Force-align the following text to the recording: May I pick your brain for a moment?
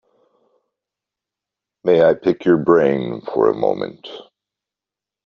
May 1.83 2.01
I 2.01 2.15
pick 2.15 2.43
your 2.43 2.57
brain 2.57 3.21
for 3.21 3.49
a 3.51 3.55
moment? 3.55 4.07